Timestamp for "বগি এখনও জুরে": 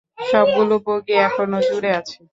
0.85-1.91